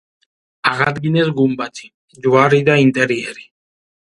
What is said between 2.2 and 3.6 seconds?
ჯვარი და ინტერიერი.